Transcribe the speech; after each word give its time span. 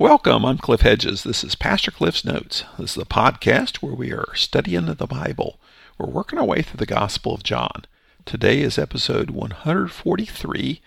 Welcome, 0.00 0.46
I'm 0.46 0.56
Cliff 0.56 0.80
Hedges. 0.80 1.24
This 1.24 1.44
is 1.44 1.54
Pastor 1.54 1.90
Cliff's 1.90 2.24
Notes. 2.24 2.64
This 2.78 2.96
is 2.96 3.02
a 3.02 3.04
podcast 3.04 3.82
where 3.82 3.92
we 3.92 4.12
are 4.12 4.34
studying 4.34 4.86
the 4.86 5.06
Bible. 5.06 5.60
We're 5.98 6.08
working 6.08 6.38
our 6.38 6.44
way 6.46 6.62
through 6.62 6.78
the 6.78 6.86
Gospel 6.86 7.34
of 7.34 7.42
John. 7.42 7.84
Today 8.24 8.62
is 8.62 8.78
episode 8.78 9.28
143, 9.28 10.80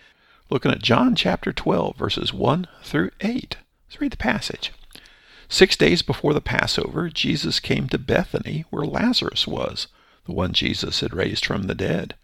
looking 0.49 0.71
at 0.71 0.81
John 0.81 1.13
chapter 1.13 1.53
12, 1.53 1.95
verses 1.95 2.33
1 2.33 2.67
through 2.81 3.11
8. 3.21 3.57
Let's 3.87 4.01
read 4.01 4.13
the 4.13 4.17
passage. 4.17 4.73
Six 5.47 5.77
days 5.77 6.01
before 6.01 6.33
the 6.33 6.41
Passover, 6.41 7.07
Jesus 7.09 7.59
came 7.59 7.87
to 7.89 7.99
Bethany, 7.99 8.65
where 8.71 8.83
Lazarus 8.83 9.45
was, 9.45 9.85
the 10.25 10.33
one 10.33 10.53
Jesus 10.53 11.01
had 11.01 11.13
raised 11.13 11.45
from 11.45 11.67
the 11.67 11.75
dead. 11.75 12.15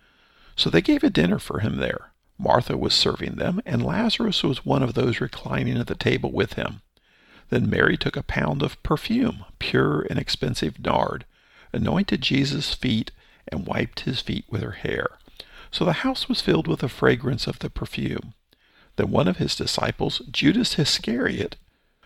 So 0.56 0.72
they 0.72 0.82
gave 0.82 1.04
a 1.04 1.12
dinner 1.12 1.38
for 1.38 1.60
him 1.60 1.78
there. 1.78 2.10
Martha 2.42 2.78
was 2.78 2.94
serving 2.94 3.36
them, 3.36 3.62
and 3.66 3.86
Lazarus 3.86 4.44
was 4.44 4.66
one 4.66 4.82
of 4.82 4.94
those 4.94 5.20
reclining 5.20 5.78
at 5.78 5.88
the 5.88 5.96
table 5.96 6.32
with 6.32 6.54
him. 6.54 6.82
Then 7.50 7.70
Mary 7.70 7.98
took 7.98 8.16
a 8.16 8.24
pound 8.24 8.64
of 8.64 8.82
perfume, 8.82 9.44
pure 9.60 10.08
and 10.10 10.18
expensive 10.18 10.80
nard, 10.80 11.26
anointed 11.74 12.22
Jesus' 12.22 12.74
feet, 12.74 13.12
and 13.50 13.68
wiped 13.68 14.02
his 14.02 14.22
feet 14.22 14.46
with 14.50 14.62
her 14.62 14.72
hair. 14.72 15.08
So 15.70 15.84
the 15.84 15.94
house 15.94 16.30
was 16.30 16.42
filled 16.42 16.68
with 16.68 16.80
the 16.80 16.90
fragrance 16.90 17.46
of 17.46 17.60
the 17.60 17.70
perfume. 17.70 18.34
Then 18.96 19.12
one 19.12 19.28
of 19.28 19.38
his 19.38 19.56
disciples, 19.56 20.22
Judas 20.32 20.80
Iscariot, 20.80 21.58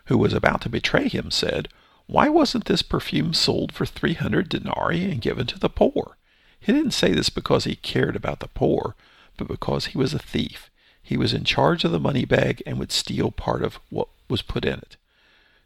who 0.05 0.17
was 0.17 0.33
about 0.33 0.61
to 0.61 0.69
betray 0.69 1.09
him, 1.09 1.29
said, 1.29 1.69
Why 2.07 2.27
wasn't 2.27 2.65
this 2.65 2.81
perfume 2.81 3.33
sold 3.33 3.71
for 3.71 3.85
three 3.85 4.15
hundred 4.15 4.49
denarii 4.49 5.11
and 5.11 5.21
given 5.21 5.45
to 5.47 5.59
the 5.59 5.69
poor? 5.69 6.17
He 6.59 6.71
didn't 6.71 6.91
say 6.91 7.13
this 7.13 7.29
because 7.29 7.65
he 7.65 7.75
cared 7.75 8.15
about 8.15 8.39
the 8.39 8.47
poor, 8.47 8.95
but 9.37 9.47
because 9.47 9.87
he 9.87 9.97
was 9.97 10.13
a 10.13 10.19
thief. 10.19 10.69
He 11.01 11.17
was 11.17 11.33
in 11.33 11.43
charge 11.43 11.83
of 11.83 11.91
the 11.91 11.99
money 11.99 12.25
bag 12.25 12.63
and 12.65 12.79
would 12.79 12.91
steal 12.91 13.31
part 13.31 13.61
of 13.61 13.79
what 13.89 14.07
was 14.29 14.41
put 14.41 14.63
in 14.63 14.79
it. 14.79 14.95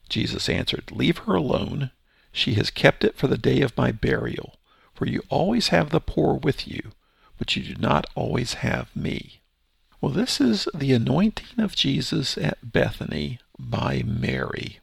Jesus 0.09 0.49
answered, 0.49 0.91
Leave 0.91 1.19
her 1.19 1.35
alone. 1.35 1.91
She 2.31 2.55
has 2.55 2.71
kept 2.71 3.03
it 3.03 3.15
for 3.15 3.27
the 3.27 3.37
day 3.37 3.61
of 3.61 3.77
my 3.77 3.91
burial. 3.91 4.57
For 4.95 5.05
you 5.05 5.21
always 5.29 5.67
have 5.67 5.91
the 5.91 5.99
poor 5.99 6.33
with 6.33 6.67
you, 6.67 6.91
but 7.37 7.55
you 7.55 7.63
do 7.63 7.79
not 7.79 8.07
always 8.15 8.55
have 8.55 8.95
me. 8.95 9.41
Well, 10.01 10.11
this 10.11 10.41
is 10.41 10.67
the 10.73 10.93
anointing 10.93 11.63
of 11.63 11.75
Jesus 11.75 12.37
at 12.37 12.71
Bethany 12.71 13.39
by 13.59 14.03
Mary. 14.03 14.79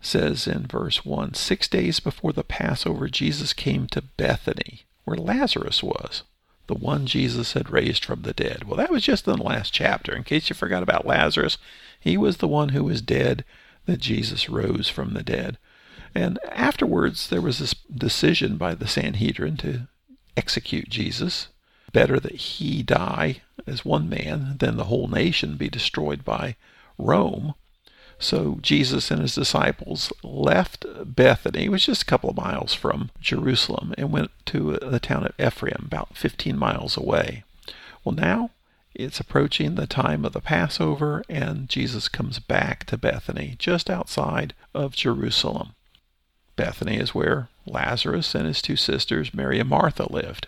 It 0.00 0.06
says 0.06 0.46
in 0.46 0.66
verse 0.66 1.04
1 1.04 1.34
Six 1.34 1.68
days 1.68 2.00
before 2.00 2.32
the 2.32 2.44
Passover, 2.44 3.08
Jesus 3.08 3.52
came 3.52 3.86
to 3.88 4.02
Bethany, 4.02 4.82
where 5.04 5.16
Lazarus 5.16 5.82
was 5.82 6.22
the 6.66 6.74
one 6.74 7.06
Jesus 7.06 7.52
had 7.52 7.70
raised 7.70 8.04
from 8.04 8.22
the 8.22 8.32
dead. 8.32 8.64
Well, 8.64 8.76
that 8.76 8.90
was 8.90 9.02
just 9.02 9.26
in 9.26 9.36
the 9.36 9.42
last 9.42 9.72
chapter. 9.72 10.14
In 10.14 10.24
case 10.24 10.48
you 10.48 10.54
forgot 10.54 10.82
about 10.82 11.06
Lazarus, 11.06 11.58
he 11.98 12.16
was 12.16 12.38
the 12.38 12.48
one 12.48 12.70
who 12.70 12.84
was 12.84 13.00
dead 13.02 13.44
that 13.86 14.00
Jesus 14.00 14.48
rose 14.48 14.88
from 14.88 15.14
the 15.14 15.22
dead. 15.22 15.58
And 16.14 16.38
afterwards, 16.50 17.28
there 17.28 17.40
was 17.40 17.58
this 17.58 17.74
decision 17.74 18.56
by 18.56 18.74
the 18.74 18.88
Sanhedrin 18.88 19.56
to 19.58 19.88
execute 20.36 20.88
Jesus. 20.88 21.48
Better 21.92 22.18
that 22.20 22.36
he 22.36 22.82
die 22.82 23.42
as 23.66 23.84
one 23.84 24.08
man 24.08 24.56
than 24.58 24.76
the 24.76 24.84
whole 24.84 25.08
nation 25.08 25.56
be 25.56 25.68
destroyed 25.68 26.24
by 26.24 26.56
Rome. 26.98 27.54
So 28.18 28.58
Jesus 28.62 29.10
and 29.10 29.20
his 29.20 29.34
disciples 29.34 30.12
left 30.22 30.86
Bethany, 31.04 31.68
which 31.68 31.82
is 31.82 31.98
just 31.98 32.02
a 32.02 32.06
couple 32.06 32.30
of 32.30 32.36
miles 32.36 32.72
from 32.72 33.10
Jerusalem, 33.20 33.94
and 33.98 34.10
went 34.10 34.30
to 34.46 34.78
the 34.78 35.00
town 35.00 35.26
of 35.26 35.34
Ephraim, 35.38 35.84
about 35.86 36.16
15 36.16 36.56
miles 36.56 36.96
away. 36.96 37.44
Well, 38.04 38.14
now 38.14 38.50
it's 38.94 39.20
approaching 39.20 39.74
the 39.74 39.86
time 39.86 40.24
of 40.24 40.32
the 40.32 40.40
Passover, 40.40 41.22
and 41.28 41.68
Jesus 41.68 42.08
comes 42.08 42.38
back 42.38 42.84
to 42.84 42.96
Bethany, 42.96 43.56
just 43.58 43.90
outside 43.90 44.54
of 44.72 44.96
Jerusalem. 44.96 45.74
Bethany 46.56 46.96
is 46.96 47.14
where 47.14 47.48
Lazarus 47.66 48.34
and 48.34 48.46
his 48.46 48.62
two 48.62 48.76
sisters, 48.76 49.34
Mary 49.34 49.60
and 49.60 49.68
Martha, 49.68 50.10
lived. 50.10 50.46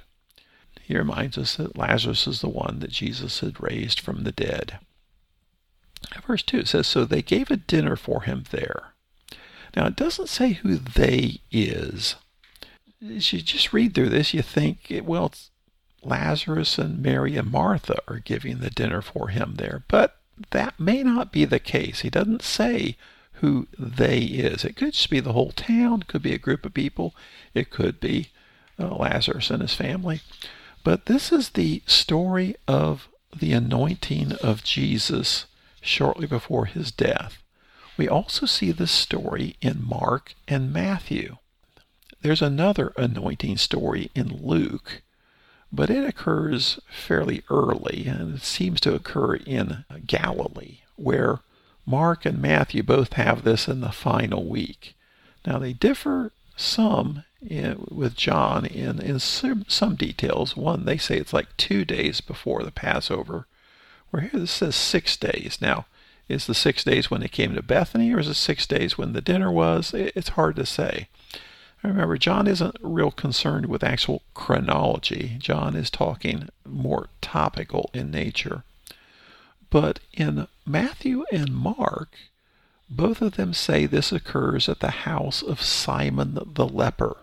He 0.80 0.96
reminds 0.96 1.36
us 1.36 1.56
that 1.56 1.76
Lazarus 1.76 2.26
is 2.26 2.40
the 2.40 2.48
one 2.48 2.78
that 2.80 2.90
Jesus 2.90 3.40
had 3.40 3.62
raised 3.62 4.00
from 4.00 4.24
the 4.24 4.32
dead. 4.32 4.78
Verse 6.26 6.42
2 6.42 6.64
says, 6.64 6.86
So 6.86 7.04
they 7.04 7.22
gave 7.22 7.50
a 7.50 7.56
dinner 7.56 7.96
for 7.96 8.22
him 8.22 8.44
there. 8.50 8.94
Now, 9.76 9.86
it 9.86 9.96
doesn't 9.96 10.28
say 10.28 10.52
who 10.52 10.76
they 10.76 11.40
is. 11.50 12.16
As 13.02 13.32
you 13.32 13.40
just 13.40 13.72
read 13.72 13.94
through 13.94 14.08
this, 14.08 14.34
you 14.34 14.42
think, 14.42 14.92
well, 15.04 15.32
Lazarus 16.02 16.78
and 16.78 17.02
Mary 17.02 17.36
and 17.36 17.50
Martha 17.50 17.96
are 18.08 18.18
giving 18.18 18.58
the 18.58 18.70
dinner 18.70 19.02
for 19.02 19.28
him 19.28 19.54
there. 19.56 19.84
But 19.88 20.16
that 20.50 20.78
may 20.78 21.02
not 21.02 21.32
be 21.32 21.44
the 21.44 21.58
case. 21.58 22.00
He 22.00 22.10
doesn't 22.10 22.42
say 22.42 22.96
who 23.34 23.68
they 23.78 24.18
is. 24.18 24.64
It 24.64 24.76
could 24.76 24.94
just 24.94 25.10
be 25.10 25.20
the 25.20 25.32
whole 25.32 25.52
town, 25.52 26.04
could 26.04 26.22
be 26.22 26.34
a 26.34 26.38
group 26.38 26.64
of 26.64 26.74
people, 26.74 27.14
it 27.54 27.70
could 27.70 28.00
be 28.00 28.28
uh, 28.78 28.94
Lazarus 28.94 29.50
and 29.50 29.62
his 29.62 29.74
family. 29.74 30.20
But 30.84 31.06
this 31.06 31.32
is 31.32 31.50
the 31.50 31.82
story 31.86 32.56
of 32.66 33.08
the 33.36 33.52
anointing 33.52 34.32
of 34.42 34.64
Jesus 34.64 35.46
shortly 35.80 36.26
before 36.26 36.66
his 36.66 36.90
death. 36.90 37.42
We 37.96 38.08
also 38.08 38.46
see 38.46 38.70
this 38.70 38.92
story 38.92 39.56
in 39.60 39.84
Mark 39.84 40.34
and 40.46 40.72
Matthew. 40.72 41.36
There's 42.22 42.42
another 42.42 42.92
anointing 42.96 43.56
story 43.58 44.10
in 44.14 44.28
Luke, 44.28 45.02
but 45.72 45.90
it 45.90 46.08
occurs 46.08 46.80
fairly 46.90 47.42
early 47.50 48.06
and 48.06 48.36
it 48.36 48.42
seems 48.42 48.80
to 48.82 48.94
occur 48.94 49.34
in 49.34 49.84
Galilee, 50.06 50.78
where 50.96 51.40
Mark 51.86 52.24
and 52.24 52.40
Matthew 52.40 52.82
both 52.82 53.14
have 53.14 53.44
this 53.44 53.66
in 53.68 53.80
the 53.80 53.92
final 53.92 54.44
week. 54.44 54.94
Now 55.46 55.58
they 55.58 55.72
differ 55.72 56.32
some 56.56 57.24
in, 57.40 57.86
with 57.90 58.16
John 58.16 58.66
in, 58.66 59.00
in 59.00 59.18
some, 59.18 59.64
some 59.68 59.94
details. 59.94 60.56
One, 60.56 60.84
they 60.84 60.98
say 60.98 61.16
it's 61.16 61.32
like 61.32 61.56
two 61.56 61.84
days 61.84 62.20
before 62.20 62.62
the 62.62 62.70
Passover 62.70 63.46
where 64.10 64.22
here 64.22 64.40
this 64.40 64.50
says 64.50 64.76
six 64.76 65.16
days. 65.16 65.58
Now, 65.60 65.86
is 66.28 66.46
the 66.46 66.54
six 66.54 66.84
days 66.84 67.10
when 67.10 67.20
they 67.20 67.28
came 67.28 67.54
to 67.54 67.62
Bethany, 67.62 68.12
or 68.12 68.18
is 68.18 68.28
it 68.28 68.34
six 68.34 68.66
days 68.66 68.98
when 68.98 69.12
the 69.12 69.20
dinner 69.20 69.50
was? 69.50 69.94
It's 69.94 70.30
hard 70.30 70.56
to 70.56 70.66
say. 70.66 71.08
Remember, 71.82 72.18
John 72.18 72.46
isn't 72.46 72.76
real 72.80 73.10
concerned 73.10 73.66
with 73.66 73.84
actual 73.84 74.22
chronology. 74.34 75.36
John 75.38 75.76
is 75.76 75.90
talking 75.90 76.48
more 76.66 77.08
topical 77.20 77.88
in 77.94 78.10
nature. 78.10 78.64
But 79.70 80.00
in 80.12 80.48
Matthew 80.66 81.24
and 81.30 81.54
Mark, 81.54 82.16
both 82.90 83.22
of 83.22 83.36
them 83.36 83.54
say 83.54 83.86
this 83.86 84.12
occurs 84.12 84.68
at 84.68 84.80
the 84.80 84.90
house 84.90 85.42
of 85.42 85.62
Simon 85.62 86.38
the 86.54 86.66
leper. 86.66 87.18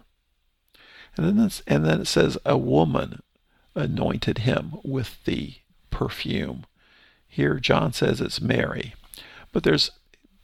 And 1.17 1.39
then, 1.39 1.51
and 1.67 1.85
then 1.85 2.01
it 2.01 2.07
says 2.07 2.37
a 2.45 2.57
woman 2.57 3.21
anointed 3.73 4.39
him 4.39 4.75
with 4.83 5.23
the 5.25 5.55
perfume. 5.89 6.65
Here, 7.35 7.59
John 7.59 7.91
says 7.91 8.21
it's 8.21 8.39
Mary, 8.39 8.93
but 9.51 9.63
there's 9.63 9.91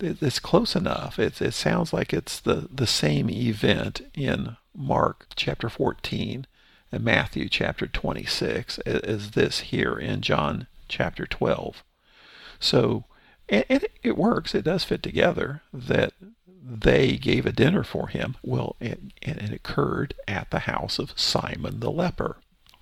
it's 0.02 0.40
close 0.40 0.76
enough. 0.76 1.18
It, 1.20 1.42
it 1.42 1.54
sounds 1.54 1.94
like 1.94 2.12
it's 2.12 2.38
the, 2.38 2.68
the 2.70 2.86
same 2.86 3.30
event 3.30 4.02
in 4.14 4.58
Mark 4.76 5.28
chapter 5.38 5.70
14 5.70 6.46
and 6.92 7.04
Matthew 7.04 7.48
chapter 7.48 7.88
26 7.88 8.80
as 8.80 9.32
this 9.32 9.60
here 9.60 9.98
in 9.98 10.20
John 10.20 10.68
chapter 10.90 11.26
12. 11.26 11.82
So, 12.60 13.06
and, 13.48 13.64
and 13.70 13.86
it 14.04 14.18
works. 14.18 14.54
It 14.54 14.66
does 14.66 14.84
fit 14.84 15.02
together 15.02 15.62
that 15.72 16.12
they 16.46 17.16
gave 17.16 17.46
a 17.46 17.54
dinner 17.54 17.86
for 17.86 18.10
him. 18.10 18.36
Well, 18.44 18.76
it, 18.82 19.00
it 19.22 19.54
occurred 19.54 20.14
at 20.28 20.52
the 20.52 20.60
house 20.60 21.00
of 21.00 21.18
Simon 21.18 21.80
the 21.80 21.90
leper. 21.90 22.36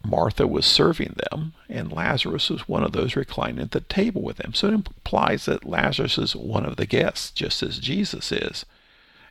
Martha 0.06 0.48
was 0.48 0.66
serving 0.66 1.16
them, 1.30 1.54
and 1.68 1.92
Lazarus 1.92 2.50
was 2.50 2.68
one 2.68 2.84
of 2.84 2.94
those 2.94 3.16
reclining 3.16 3.62
at 3.62 3.72
the 3.72 3.82
table 3.82 4.22
with 4.22 4.38
them. 4.38 4.54
So 4.54 4.68
it 4.68 4.74
implies 4.74 5.46
that 5.46 5.66
Lazarus 5.66 6.18
is 6.18 6.36
one 6.36 6.66
of 6.66 6.78
the 6.78 6.86
guests, 6.86 7.32
just 7.32 7.62
as 7.62 7.80
Jesus 7.80 8.32
is. 8.32 8.66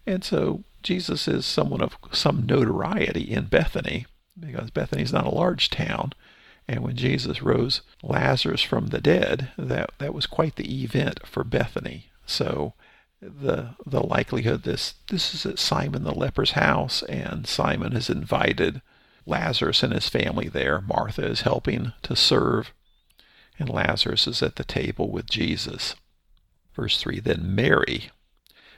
And 0.06 0.22
so 0.22 0.64
Jesus 0.82 1.26
is 1.26 1.46
someone 1.46 1.80
of 1.80 1.96
some 2.12 2.46
notoriety 2.46 3.22
in 3.22 3.46
Bethany, 3.46 4.06
because 4.38 4.70
Bethany 4.70 5.02
is 5.02 5.12
not 5.12 5.26
a 5.26 5.34
large 5.34 5.70
town. 5.70 6.12
And 6.68 6.82
when 6.82 6.96
Jesus 6.96 7.42
rose 7.42 7.80
Lazarus 8.02 8.62
from 8.62 8.88
the 8.88 9.00
dead, 9.00 9.50
that, 9.56 9.90
that 9.98 10.14
was 10.14 10.26
quite 10.26 10.56
the 10.56 10.84
event 10.84 11.26
for 11.26 11.44
Bethany. 11.44 12.10
So 12.26 12.74
the 13.20 13.70
the 13.84 14.00
likelihood 14.00 14.62
this 14.62 14.94
this 15.10 15.34
is 15.34 15.44
at 15.44 15.58
Simon 15.58 16.04
the 16.04 16.14
leper's 16.14 16.52
house, 16.52 17.02
and 17.04 17.46
Simon 17.46 17.92
has 17.92 18.08
invited 18.08 18.80
Lazarus 19.28 19.82
and 19.82 19.92
his 19.92 20.08
family 20.08 20.48
there. 20.48 20.80
Martha 20.80 21.24
is 21.24 21.42
helping 21.42 21.92
to 22.02 22.16
serve, 22.16 22.72
and 23.58 23.68
Lazarus 23.68 24.26
is 24.26 24.42
at 24.42 24.56
the 24.56 24.64
table 24.64 25.10
with 25.10 25.28
Jesus. 25.28 25.94
Verse 26.74 27.00
3 27.00 27.20
Then 27.20 27.54
Mary 27.54 28.10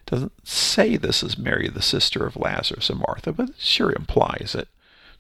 doesn't 0.07 0.47
say 0.47 0.97
this 0.97 1.23
is 1.23 1.39
Mary, 1.39 1.69
the 1.69 1.83
sister 1.83 2.27
of 2.27 2.37
Lazarus 2.37 2.91
and 2.91 3.01
Martha, 3.07 3.33
but 3.33 3.51
it 3.51 3.59
sure 3.59 3.93
implies 3.93 4.55
it. 4.59 4.69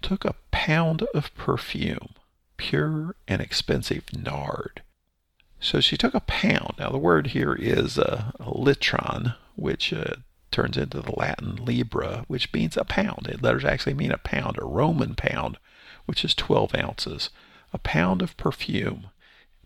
Took 0.02 0.24
a 0.24 0.34
pound 0.50 1.02
of 1.14 1.34
perfume, 1.34 2.14
pure 2.56 3.14
and 3.28 3.40
expensive 3.40 4.04
nard. 4.12 4.82
So 5.60 5.80
she 5.80 5.98
took 5.98 6.14
a 6.14 6.20
pound. 6.20 6.74
Now, 6.78 6.88
the 6.90 6.98
word 6.98 7.28
here 7.28 7.54
is 7.54 7.98
a 7.98 8.32
litron, 8.40 9.36
which 9.56 9.92
uh, 9.92 10.16
turns 10.50 10.76
into 10.76 11.00
the 11.00 11.14
Latin 11.16 11.56
libra, 11.64 12.24
which 12.28 12.52
means 12.52 12.76
a 12.76 12.84
pound. 12.84 13.28
It 13.28 13.42
letters 13.42 13.64
actually 13.64 13.94
mean 13.94 14.12
a 14.12 14.18
pound, 14.18 14.58
a 14.58 14.64
Roman 14.64 15.14
pound, 15.14 15.58
which 16.06 16.24
is 16.24 16.34
12 16.34 16.74
ounces. 16.74 17.30
A 17.72 17.78
pound 17.78 18.20
of 18.20 18.36
perfume, 18.36 19.10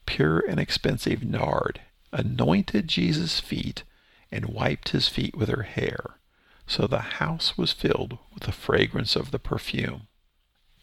pure 0.05 0.41
and 0.41 0.61
expensive 0.61 1.25
nard, 1.25 1.81
anointed 2.13 2.87
Jesus' 2.87 3.41
feet, 3.41 3.83
and 4.31 4.47
wiped 4.47 4.91
his 4.91 5.09
feet 5.09 5.37
with 5.37 5.49
her 5.49 5.63
hair. 5.63 6.19
So 6.67 6.87
the 6.87 6.99
house 6.99 7.57
was 7.57 7.73
filled 7.73 8.19
with 8.33 8.45
the 8.45 8.53
fragrance 8.53 9.17
of 9.17 9.31
the 9.31 9.39
perfume. 9.39 10.09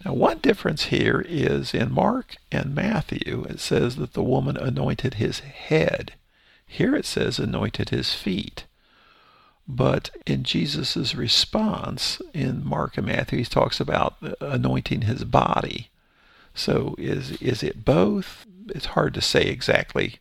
Now, 0.03 0.13
one 0.13 0.39
difference 0.39 0.85
here 0.85 1.23
is 1.27 1.73
in 1.73 1.91
Mark 1.91 2.37
and 2.51 2.73
Matthew, 2.73 3.45
it 3.47 3.59
says 3.59 3.97
that 3.97 4.13
the 4.13 4.23
woman 4.23 4.57
anointed 4.57 5.15
his 5.15 5.39
head. 5.39 6.13
Here 6.65 6.95
it 6.95 7.05
says 7.05 7.37
anointed 7.37 7.89
his 7.89 8.13
feet. 8.13 8.65
But 9.67 10.09
in 10.25 10.43
Jesus' 10.43 11.15
response 11.15 12.21
in 12.33 12.65
Mark 12.65 12.97
and 12.97 13.07
Matthew, 13.07 13.39
he 13.39 13.45
talks 13.45 13.79
about 13.79 14.15
anointing 14.41 15.03
his 15.03 15.23
body. 15.23 15.89
So 16.53 16.95
is, 16.97 17.31
is 17.41 17.63
it 17.63 17.85
both? 17.85 18.45
It's 18.69 18.87
hard 18.87 19.13
to 19.13 19.21
say 19.21 19.43
exactly 19.43 20.19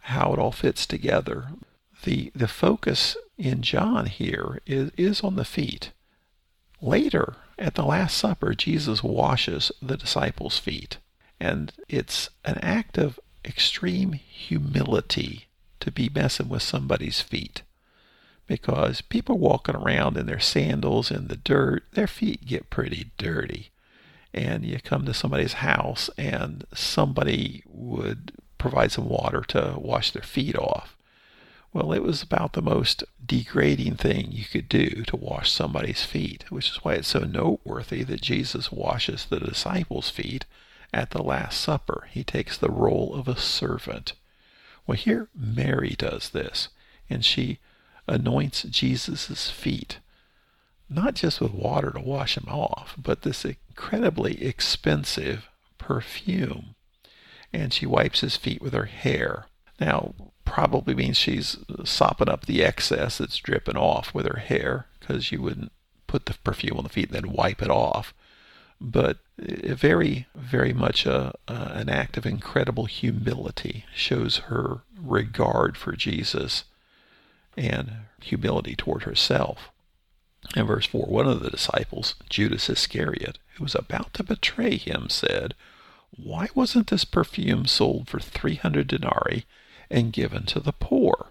how 0.00 0.32
it 0.32 0.38
all 0.38 0.52
fits 0.52 0.86
together. 0.86 1.48
The, 2.04 2.32
the 2.34 2.48
focus 2.48 3.16
in 3.38 3.62
John 3.62 4.06
here 4.06 4.60
is, 4.66 4.90
is 4.96 5.22
on 5.22 5.36
the 5.36 5.44
feet. 5.44 5.92
Later, 6.80 7.36
at 7.58 7.76
the 7.76 7.84
Last 7.84 8.16
Supper, 8.16 8.54
Jesus 8.54 9.02
washes 9.04 9.70
the 9.80 9.96
disciples' 9.96 10.58
feet. 10.58 10.98
And 11.40 11.72
it's 11.88 12.30
an 12.44 12.58
act 12.58 12.98
of 12.98 13.20
extreme 13.44 14.12
humility 14.12 15.46
to 15.80 15.90
be 15.90 16.10
messing 16.12 16.48
with 16.48 16.62
somebody's 16.62 17.20
feet. 17.20 17.62
Because 18.46 19.00
people 19.00 19.38
walking 19.38 19.76
around 19.76 20.16
in 20.16 20.26
their 20.26 20.40
sandals 20.40 21.10
in 21.10 21.28
the 21.28 21.36
dirt, 21.36 21.84
their 21.92 22.06
feet 22.06 22.46
get 22.46 22.70
pretty 22.70 23.10
dirty. 23.16 23.70
And 24.34 24.64
you 24.64 24.78
come 24.80 25.04
to 25.06 25.14
somebody's 25.14 25.54
house 25.54 26.10
and 26.18 26.64
somebody 26.74 27.62
would 27.66 28.32
provide 28.58 28.92
some 28.92 29.08
water 29.08 29.42
to 29.48 29.74
wash 29.78 30.10
their 30.10 30.22
feet 30.22 30.56
off. 30.56 30.96
Well, 31.72 31.92
it 31.92 32.02
was 32.02 32.22
about 32.22 32.52
the 32.52 32.62
most 32.62 33.02
degrading 33.24 33.96
thing 33.96 34.30
you 34.30 34.44
could 34.44 34.68
do 34.68 35.04
to 35.04 35.16
wash 35.16 35.50
somebody's 35.50 36.04
feet, 36.04 36.44
which 36.50 36.70
is 36.70 36.84
why 36.84 36.94
it's 36.94 37.08
so 37.08 37.20
noteworthy 37.20 38.02
that 38.02 38.20
Jesus 38.20 38.70
washes 38.70 39.24
the 39.24 39.40
disciples' 39.40 40.10
feet 40.10 40.44
at 40.92 41.10
the 41.10 41.22
Last 41.22 41.60
Supper. 41.60 42.08
He 42.10 42.24
takes 42.24 42.58
the 42.58 42.70
role 42.70 43.14
of 43.14 43.26
a 43.26 43.38
servant. 43.38 44.12
Well, 44.86 44.98
here 44.98 45.28
Mary 45.34 45.94
does 45.96 46.30
this, 46.30 46.68
and 47.08 47.24
she 47.24 47.58
anoints 48.08 48.62
Jesus' 48.64 49.50
feet, 49.50 49.98
not 50.88 51.14
just 51.14 51.40
with 51.40 51.52
water 51.52 51.90
to 51.90 52.00
wash 52.00 52.34
them 52.34 52.48
off, 52.48 52.94
but 52.98 53.22
this 53.22 53.44
incredibly 53.44 54.42
expensive 54.44 55.48
perfume. 55.78 56.74
And 57.52 57.72
she 57.72 57.86
wipes 57.86 58.20
his 58.20 58.36
feet 58.36 58.62
with 58.62 58.72
her 58.72 58.86
hair. 58.86 59.46
Now, 59.80 60.14
probably 60.44 60.94
means 60.94 61.16
she's 61.16 61.56
sopping 61.84 62.28
up 62.28 62.46
the 62.46 62.62
excess 62.62 63.18
that's 63.18 63.38
dripping 63.38 63.76
off 63.76 64.14
with 64.14 64.26
her 64.26 64.40
hair 64.40 64.86
because 65.00 65.32
you 65.32 65.40
wouldn't 65.40 65.72
put 66.06 66.26
the 66.26 66.34
perfume 66.44 66.76
on 66.76 66.84
the 66.84 66.90
feet 66.90 67.10
and 67.10 67.24
then 67.24 67.32
wipe 67.32 67.62
it 67.62 67.70
off. 67.70 68.12
But 68.80 69.18
eh, 69.40 69.74
very, 69.74 70.26
very 70.34 70.72
much 70.72 71.06
a, 71.06 71.34
an 71.48 71.88
act 71.88 72.16
of 72.16 72.26
incredible 72.26 72.84
humility 72.84 73.84
shows 73.94 74.38
her 74.48 74.82
regard 75.00 75.76
for 75.76 75.92
Jesus 75.92 76.64
and 77.56 77.92
humility 78.20 78.74
toward 78.74 79.02
herself. 79.02 79.70
In 80.56 80.66
verse 80.66 80.86
4, 80.86 81.06
one 81.06 81.28
of 81.28 81.40
the 81.40 81.50
disciples, 81.50 82.14
Judas 82.28 82.68
Iscariot, 82.68 83.38
who 83.54 83.64
was 83.64 83.74
about 83.74 84.12
to 84.14 84.24
betray 84.24 84.76
him, 84.76 85.08
said, 85.08 85.54
Why 86.10 86.48
wasn't 86.54 86.88
this 86.88 87.04
perfume 87.04 87.66
sold 87.66 88.08
for 88.08 88.18
300 88.18 88.86
denarii 88.86 89.46
and 89.92 90.12
given 90.12 90.44
to 90.46 90.58
the 90.58 90.72
poor. 90.72 91.28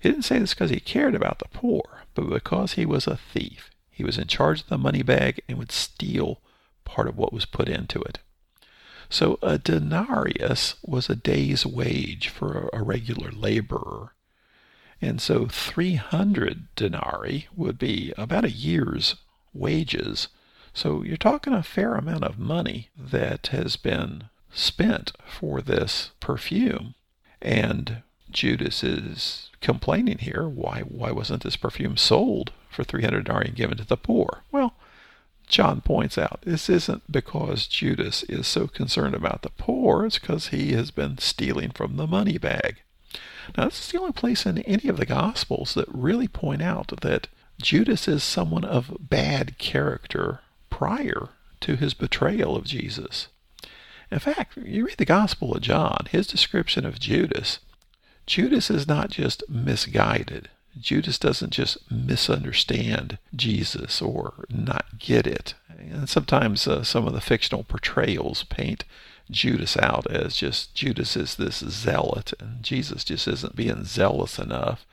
He 0.00 0.08
didn't 0.08 0.24
say 0.24 0.38
this 0.38 0.54
because 0.54 0.70
he 0.70 0.80
cared 0.80 1.14
about 1.14 1.38
the 1.38 1.48
poor, 1.52 2.02
but 2.14 2.28
because 2.28 2.72
he 2.72 2.86
was 2.86 3.06
a 3.06 3.16
thief. 3.32 3.70
He 3.90 4.02
was 4.02 4.18
in 4.18 4.26
charge 4.26 4.62
of 4.62 4.68
the 4.68 4.78
money 4.78 5.02
bag 5.02 5.40
and 5.48 5.58
would 5.58 5.70
steal 5.70 6.40
part 6.84 7.06
of 7.06 7.16
what 7.16 7.32
was 7.32 7.44
put 7.44 7.68
into 7.68 8.00
it. 8.00 8.18
So 9.08 9.38
a 9.42 9.58
denarius 9.58 10.74
was 10.82 11.08
a 11.08 11.14
day's 11.14 11.66
wage 11.66 12.28
for 12.28 12.70
a 12.72 12.82
regular 12.82 13.30
laborer. 13.30 14.14
And 15.02 15.20
so 15.20 15.46
300 15.46 16.68
denarii 16.76 17.48
would 17.56 17.76
be 17.76 18.12
about 18.16 18.44
a 18.44 18.50
year's 18.50 19.16
wages. 19.52 20.28
So 20.72 21.02
you're 21.02 21.16
talking 21.16 21.52
a 21.52 21.64
fair 21.64 21.96
amount 21.96 22.22
of 22.22 22.38
money 22.38 22.90
that 22.96 23.48
has 23.48 23.76
been 23.76 24.30
spent 24.52 25.10
for 25.26 25.60
this 25.60 26.12
perfume. 26.20 26.94
And 27.42 28.02
Judas 28.30 28.84
is 28.84 29.50
complaining 29.60 30.18
here. 30.18 30.48
Why, 30.48 30.82
why 30.82 31.10
wasn't 31.10 31.42
this 31.42 31.56
perfume 31.56 31.96
sold 31.96 32.52
for 32.70 32.84
300 32.84 33.24
denarii 33.24 33.48
and 33.48 33.56
given 33.56 33.78
to 33.78 33.84
the 33.84 33.96
poor? 33.96 34.44
Well, 34.52 34.74
John 35.48 35.80
points 35.80 36.16
out 36.16 36.42
this 36.42 36.70
isn't 36.70 37.10
because 37.10 37.66
Judas 37.66 38.22
is 38.22 38.46
so 38.46 38.68
concerned 38.68 39.16
about 39.16 39.42
the 39.42 39.50
poor, 39.50 40.06
it's 40.06 40.20
because 40.20 40.48
he 40.48 40.72
has 40.72 40.92
been 40.92 41.18
stealing 41.18 41.72
from 41.72 41.96
the 41.96 42.06
money 42.06 42.38
bag. 42.38 42.82
Now, 43.56 43.66
this 43.66 43.80
is 43.80 43.92
the 43.92 43.98
only 43.98 44.12
place 44.12 44.46
in 44.46 44.58
any 44.58 44.88
of 44.88 44.96
the 44.96 45.06
Gospels 45.06 45.74
that 45.74 45.88
really 45.88 46.28
point 46.28 46.62
out 46.62 46.92
that 47.00 47.28
Judas 47.60 48.08
is 48.08 48.22
someone 48.22 48.64
of 48.64 48.96
bad 49.00 49.58
character 49.58 50.40
prior 50.70 51.28
to 51.60 51.76
his 51.76 51.94
betrayal 51.94 52.56
of 52.56 52.64
Jesus. 52.64 53.28
In 54.10 54.18
fact, 54.18 54.56
you 54.56 54.86
read 54.86 54.98
the 54.98 55.04
Gospel 55.04 55.54
of 55.54 55.62
John, 55.62 56.06
his 56.10 56.26
description 56.26 56.84
of 56.84 57.00
Judas, 57.00 57.60
Judas 58.26 58.70
is 58.70 58.86
not 58.86 59.10
just 59.10 59.42
misguided. 59.48 60.48
Judas 60.80 61.18
doesn't 61.18 61.50
just 61.50 61.90
misunderstand 61.90 63.18
Jesus 63.34 64.00
or 64.00 64.44
not 64.48 64.98
get 64.98 65.26
it. 65.26 65.54
And 65.78 66.08
sometimes 66.08 66.66
uh, 66.66 66.82
some 66.84 67.06
of 67.06 67.12
the 67.12 67.20
fictional 67.20 67.64
portrayals 67.64 68.44
paint 68.44 68.84
Judas 69.30 69.76
out 69.76 70.10
as 70.10 70.36
just 70.36 70.74
Judas 70.74 71.16
is 71.16 71.36
this 71.36 71.58
zealot, 71.58 72.32
and 72.40 72.62
Jesus 72.62 73.04
just 73.04 73.28
isn't 73.28 73.56
being 73.56 73.84
zealous 73.84 74.38
enough. 74.38 74.86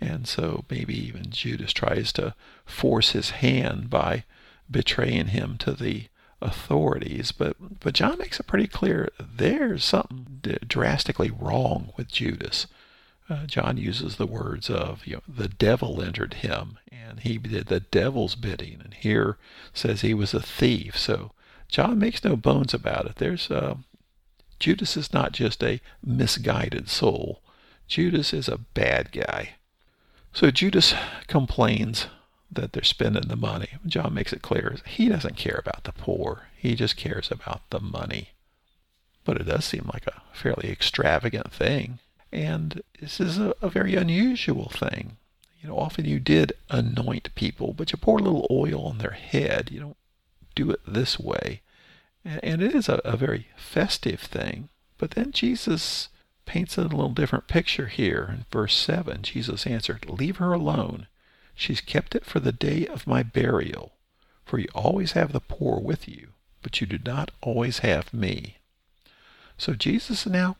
And 0.00 0.26
so 0.26 0.64
maybe 0.68 0.94
even 0.98 1.30
Judas 1.30 1.72
tries 1.72 2.12
to 2.14 2.34
force 2.64 3.12
his 3.12 3.30
hand 3.30 3.88
by 3.88 4.24
betraying 4.70 5.28
him 5.28 5.56
to 5.58 5.72
the 5.72 6.06
authorities. 6.40 7.30
But 7.32 7.56
but 7.80 7.94
John 7.94 8.18
makes 8.18 8.40
it 8.40 8.46
pretty 8.46 8.66
clear 8.66 9.10
there's 9.18 9.84
something 9.84 10.40
drastically 10.66 11.30
wrong 11.30 11.92
with 11.96 12.08
Judas. 12.08 12.66
Uh, 13.28 13.46
John 13.46 13.76
uses 13.76 14.16
the 14.16 14.26
words 14.26 14.68
of 14.68 15.06
you 15.06 15.16
know 15.16 15.22
the 15.28 15.48
devil 15.48 16.02
entered 16.02 16.34
him 16.34 16.78
and 16.90 17.20
he 17.20 17.38
did 17.38 17.66
the 17.66 17.80
devil's 17.80 18.34
bidding, 18.34 18.80
and 18.82 18.94
here 18.94 19.36
says 19.72 20.00
he 20.00 20.14
was 20.14 20.34
a 20.34 20.40
thief. 20.40 20.96
So 20.96 21.32
John 21.68 21.98
makes 21.98 22.24
no 22.24 22.36
bones 22.36 22.74
about 22.74 23.06
it. 23.06 23.16
There's 23.16 23.50
uh, 23.50 23.76
Judas 24.58 24.96
is 24.96 25.12
not 25.12 25.32
just 25.32 25.62
a 25.62 25.80
misguided 26.04 26.88
soul. 26.88 27.42
Judas 27.88 28.32
is 28.32 28.48
a 28.48 28.58
bad 28.58 29.12
guy. 29.12 29.54
So 30.32 30.50
Judas 30.50 30.94
complains 31.26 32.06
that 32.50 32.72
they're 32.72 32.82
spending 32.82 33.28
the 33.28 33.36
money. 33.36 33.68
John 33.86 34.14
makes 34.14 34.32
it 34.32 34.42
clear 34.42 34.76
he 34.86 35.08
doesn't 35.08 35.36
care 35.36 35.58
about 35.58 35.84
the 35.84 35.92
poor. 35.92 36.48
He 36.56 36.74
just 36.74 36.96
cares 36.96 37.30
about 37.30 37.62
the 37.70 37.80
money. 37.80 38.30
But 39.24 39.38
it 39.38 39.44
does 39.44 39.64
seem 39.64 39.90
like 39.92 40.06
a 40.06 40.22
fairly 40.32 40.70
extravagant 40.70 41.52
thing. 41.52 41.98
And 42.32 42.82
this 42.98 43.20
is 43.20 43.38
a, 43.38 43.54
a 43.60 43.68
very 43.68 43.94
unusual 43.94 44.70
thing. 44.70 45.18
You 45.60 45.68
know, 45.68 45.78
often 45.78 46.06
you 46.06 46.18
did 46.18 46.54
anoint 46.70 47.34
people, 47.34 47.72
but 47.72 47.92
you 47.92 47.98
pour 47.98 48.18
a 48.18 48.22
little 48.22 48.46
oil 48.50 48.86
on 48.86 48.98
their 48.98 49.12
head. 49.12 49.70
You 49.70 49.80
don't 49.80 49.96
do 50.54 50.70
it 50.70 50.80
this 50.86 51.18
way. 51.18 51.60
And, 52.24 52.42
and 52.42 52.62
it 52.62 52.74
is 52.74 52.88
a, 52.88 53.00
a 53.04 53.16
very 53.16 53.48
festive 53.56 54.20
thing. 54.20 54.70
But 54.98 55.12
then 55.12 55.32
Jesus 55.32 56.08
paints 56.46 56.76
a 56.76 56.82
little 56.82 57.10
different 57.10 57.46
picture 57.48 57.86
here. 57.86 58.28
In 58.38 58.44
verse 58.50 58.76
7, 58.76 59.22
Jesus 59.22 59.66
answered, 59.66 60.08
Leave 60.08 60.38
her 60.38 60.52
alone. 60.52 61.06
She's 61.54 61.80
kept 61.80 62.14
it 62.14 62.24
for 62.24 62.40
the 62.40 62.52
day 62.52 62.86
of 62.86 63.06
my 63.06 63.22
burial. 63.22 63.92
For 64.44 64.58
you 64.58 64.68
always 64.74 65.12
have 65.12 65.32
the 65.32 65.40
poor 65.40 65.80
with 65.80 66.08
you, 66.08 66.28
but 66.62 66.80
you 66.80 66.86
do 66.86 66.98
not 67.04 67.30
always 67.40 67.78
have 67.80 68.12
me. 68.12 68.56
So 69.56 69.74
Jesus 69.74 70.26
now 70.26 70.56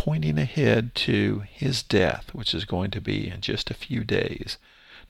pointing 0.00 0.38
ahead 0.38 0.94
to 0.94 1.42
his 1.46 1.82
death, 1.82 2.30
which 2.32 2.54
is 2.54 2.64
going 2.64 2.90
to 2.90 3.02
be 3.02 3.28
in 3.28 3.42
just 3.42 3.70
a 3.70 3.74
few 3.74 4.02
days. 4.02 4.56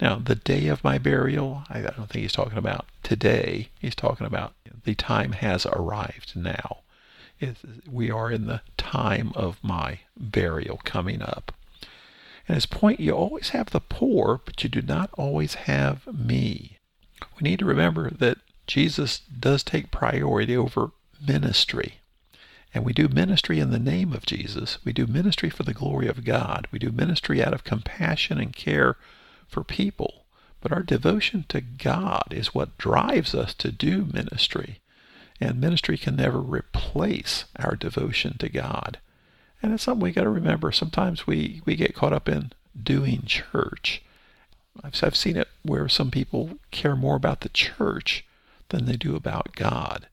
Now, 0.00 0.16
the 0.16 0.34
day 0.34 0.66
of 0.66 0.82
my 0.82 0.98
burial, 0.98 1.62
I 1.70 1.80
don't 1.80 2.08
think 2.08 2.22
he's 2.22 2.32
talking 2.32 2.58
about 2.58 2.86
today. 3.04 3.68
He's 3.78 3.94
talking 3.94 4.26
about 4.26 4.52
the 4.82 4.96
time 4.96 5.30
has 5.30 5.64
arrived 5.64 6.34
now. 6.34 6.78
we 7.88 8.10
are 8.10 8.32
in 8.32 8.48
the 8.48 8.62
time 8.76 9.30
of 9.36 9.62
my 9.62 10.00
burial 10.16 10.80
coming 10.82 11.22
up. 11.22 11.52
And 12.48 12.56
his 12.56 12.66
point, 12.66 12.98
you 12.98 13.12
always 13.12 13.50
have 13.50 13.70
the 13.70 13.78
poor, 13.78 14.40
but 14.44 14.64
you 14.64 14.68
do 14.68 14.82
not 14.82 15.10
always 15.16 15.54
have 15.54 16.04
me. 16.12 16.78
We 17.36 17.48
need 17.48 17.60
to 17.60 17.64
remember 17.64 18.10
that 18.10 18.38
Jesus 18.66 19.20
does 19.38 19.62
take 19.62 19.92
priority 19.92 20.56
over 20.56 20.90
ministry. 21.24 21.99
And 22.72 22.84
we 22.84 22.92
do 22.92 23.08
ministry 23.08 23.58
in 23.58 23.70
the 23.70 23.78
name 23.78 24.12
of 24.12 24.26
Jesus. 24.26 24.78
We 24.84 24.92
do 24.92 25.06
ministry 25.06 25.50
for 25.50 25.64
the 25.64 25.74
glory 25.74 26.06
of 26.06 26.24
God. 26.24 26.68
We 26.70 26.78
do 26.78 26.92
ministry 26.92 27.42
out 27.42 27.52
of 27.52 27.64
compassion 27.64 28.38
and 28.38 28.54
care 28.54 28.96
for 29.48 29.64
people. 29.64 30.24
But 30.60 30.72
our 30.72 30.82
devotion 30.82 31.46
to 31.48 31.60
God 31.60 32.28
is 32.30 32.54
what 32.54 32.78
drives 32.78 33.34
us 33.34 33.54
to 33.54 33.72
do 33.72 34.06
ministry. 34.12 34.80
And 35.40 35.60
ministry 35.60 35.96
can 35.96 36.16
never 36.16 36.38
replace 36.38 37.46
our 37.56 37.74
devotion 37.74 38.36
to 38.38 38.48
God. 38.48 38.98
And 39.62 39.72
it's 39.72 39.84
something 39.84 40.02
we 40.02 40.12
got 40.12 40.22
to 40.22 40.30
remember. 40.30 40.70
Sometimes 40.70 41.26
we, 41.26 41.62
we 41.64 41.76
get 41.76 41.94
caught 41.94 42.12
up 42.12 42.28
in 42.28 42.52
doing 42.80 43.22
church. 43.22 44.02
I've, 44.84 45.02
I've 45.02 45.16
seen 45.16 45.36
it 45.36 45.48
where 45.62 45.88
some 45.88 46.10
people 46.10 46.58
care 46.70 46.94
more 46.94 47.16
about 47.16 47.40
the 47.40 47.48
church 47.48 48.24
than 48.68 48.84
they 48.84 48.96
do 48.96 49.16
about 49.16 49.54
God. 49.56 50.06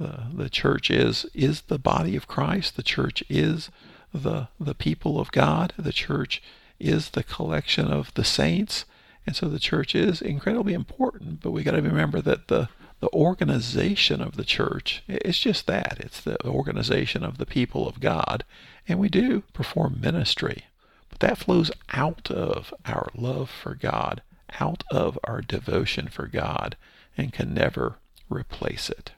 The, 0.00 0.22
the 0.32 0.48
church 0.48 0.90
is 0.90 1.26
is 1.34 1.60
the 1.62 1.78
body 1.78 2.16
of 2.16 2.26
Christ. 2.26 2.74
The 2.74 2.82
church 2.82 3.22
is 3.28 3.70
the 4.14 4.48
the 4.58 4.74
people 4.74 5.20
of 5.20 5.30
God. 5.30 5.74
The 5.76 5.92
church 5.92 6.42
is 6.78 7.10
the 7.10 7.22
collection 7.22 7.92
of 7.92 8.14
the 8.14 8.24
saints. 8.24 8.86
And 9.26 9.36
so 9.36 9.46
the 9.46 9.58
church 9.58 9.94
is 9.94 10.22
incredibly 10.22 10.72
important, 10.72 11.42
but 11.42 11.50
we 11.50 11.62
got 11.62 11.72
to 11.72 11.82
remember 11.82 12.22
that 12.22 12.48
the 12.48 12.70
the 13.00 13.12
organization 13.12 14.22
of 14.22 14.36
the 14.36 14.44
church 14.44 15.02
is 15.06 15.38
just 15.38 15.66
that. 15.66 15.98
It's 16.00 16.22
the 16.22 16.42
organization 16.46 17.22
of 17.22 17.36
the 17.36 17.46
people 17.46 17.86
of 17.86 18.00
God, 18.00 18.42
and 18.88 18.98
we 18.98 19.10
do 19.10 19.42
perform 19.52 20.00
ministry. 20.00 20.64
But 21.10 21.20
that 21.20 21.38
flows 21.38 21.70
out 21.90 22.30
of 22.30 22.72
our 22.86 23.10
love 23.14 23.50
for 23.50 23.74
God, 23.74 24.22
out 24.58 24.82
of 24.90 25.18
our 25.24 25.42
devotion 25.42 26.08
for 26.08 26.26
God, 26.26 26.76
and 27.18 27.34
can 27.34 27.52
never 27.52 27.96
replace 28.30 28.88
it. 28.88 29.12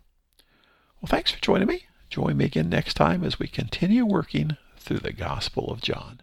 Well, 1.03 1.09
thanks 1.09 1.33
for 1.33 1.41
joining 1.41 1.67
me. 1.67 1.87
Join 2.11 2.37
me 2.37 2.45
again 2.45 2.69
next 2.69 2.95
time 2.95 3.25
as 3.25 3.37
we 3.37 3.49
continue 3.49 4.07
working 4.07 4.57
through 4.77 5.01
the 5.01 5.13
Gospel 5.13 5.73
of 5.73 5.81
John. 5.81 6.21